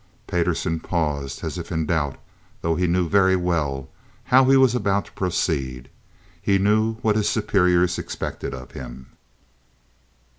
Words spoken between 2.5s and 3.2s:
though he knew